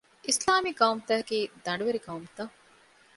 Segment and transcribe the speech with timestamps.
[0.27, 2.53] އިސްލާމީ ޤައުމުތަކަކީ ދަނޑުވެރި ޤައުމުތައް